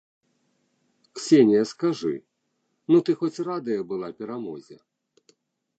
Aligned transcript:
Ксенія, 1.19 1.63
скажы, 1.73 2.15
ну 2.93 2.97
ты 3.09 3.17
хоць 3.21 3.43
радая 3.51 3.79
была 3.95 4.09
перамозе? 4.23 4.75